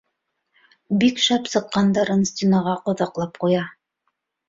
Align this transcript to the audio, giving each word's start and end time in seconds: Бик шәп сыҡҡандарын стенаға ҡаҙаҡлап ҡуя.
Бик 1.03 1.21
шәп 1.27 1.51
сыҡҡандарын 1.53 2.27
стенаға 2.33 2.77
ҡаҙаҡлап 2.91 3.43
ҡуя. 3.47 3.73